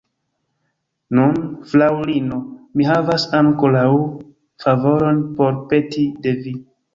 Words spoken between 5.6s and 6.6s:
peti de vi.